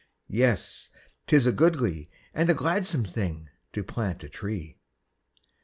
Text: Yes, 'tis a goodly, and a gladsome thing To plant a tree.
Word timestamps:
Yes, 0.33 0.89
'tis 1.27 1.45
a 1.45 1.51
goodly, 1.51 2.09
and 2.33 2.49
a 2.49 2.55
gladsome 2.55 3.05
thing 3.05 3.49
To 3.73 3.83
plant 3.83 4.23
a 4.23 4.29
tree. 4.29 4.77